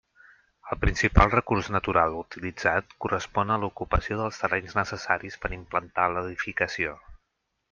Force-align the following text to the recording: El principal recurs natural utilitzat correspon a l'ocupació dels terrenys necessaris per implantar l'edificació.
El 0.75 0.77
principal 0.83 1.33
recurs 1.33 1.67
natural 1.75 2.15
utilitzat 2.21 2.95
correspon 3.05 3.53
a 3.53 3.59
l'ocupació 3.65 4.17
dels 4.23 4.41
terrenys 4.45 4.75
necessaris 4.81 5.39
per 5.45 5.53
implantar 5.59 6.09
l'edificació. 6.17 6.97